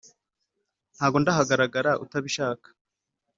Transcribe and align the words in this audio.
ntago 0.95 1.17
ndahagarara 1.21 1.91
utabishaka 2.03 2.67